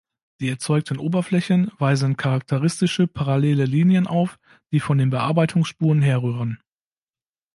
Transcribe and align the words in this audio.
Die 0.39 0.49
erzeugten 0.49 0.97
Oberflächen 0.97 1.69
weisen 1.77 2.17
charakteristische 2.17 3.05
parallele 3.05 3.65
Linien 3.65 4.07
auf, 4.07 4.39
die 4.71 4.79
von 4.79 4.97
den 4.97 5.11
Bearbeitungsspuren 5.11 6.01
herrühren. 6.01 6.59